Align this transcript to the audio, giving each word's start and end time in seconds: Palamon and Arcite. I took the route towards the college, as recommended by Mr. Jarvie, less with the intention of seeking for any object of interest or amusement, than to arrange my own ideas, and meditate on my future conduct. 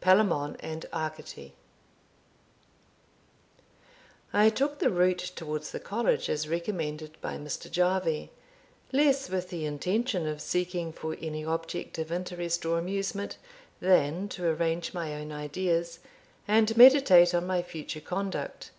Palamon 0.00 0.56
and 0.60 0.86
Arcite. 0.94 1.52
I 4.32 4.48
took 4.48 4.78
the 4.78 4.88
route 4.88 5.32
towards 5.36 5.72
the 5.72 5.78
college, 5.78 6.30
as 6.30 6.48
recommended 6.48 7.20
by 7.20 7.36
Mr. 7.36 7.70
Jarvie, 7.70 8.30
less 8.92 9.28
with 9.28 9.50
the 9.50 9.66
intention 9.66 10.26
of 10.26 10.40
seeking 10.40 10.90
for 10.90 11.18
any 11.20 11.44
object 11.44 11.98
of 11.98 12.10
interest 12.10 12.64
or 12.64 12.78
amusement, 12.78 13.36
than 13.78 14.26
to 14.30 14.46
arrange 14.48 14.94
my 14.94 15.16
own 15.20 15.30
ideas, 15.30 15.98
and 16.48 16.74
meditate 16.78 17.34
on 17.34 17.46
my 17.46 17.60
future 17.60 18.00
conduct. 18.00 18.70